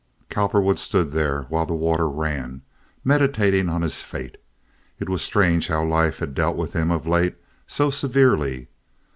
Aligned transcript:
Cowperwood 0.31 0.79
stood 0.79 1.11
there 1.11 1.43
while 1.43 1.67
the 1.67 1.75
water 1.75 2.09
ran, 2.09 2.63
meditating 3.03 3.69
on 3.69 3.83
his 3.83 4.01
fate. 4.01 4.37
It 4.97 5.09
was 5.09 5.21
strange 5.21 5.67
how 5.67 5.85
life 5.85 6.17
had 6.17 6.33
dealt 6.33 6.57
with 6.57 6.73
him 6.73 6.89
of 6.89 7.05
late—so 7.05 7.91
severely. 7.91 8.69